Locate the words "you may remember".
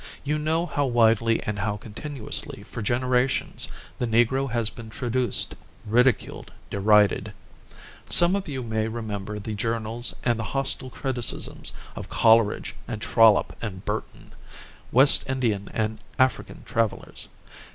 8.47-9.37